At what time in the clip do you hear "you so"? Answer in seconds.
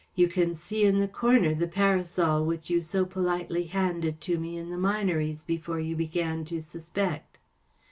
2.71-3.05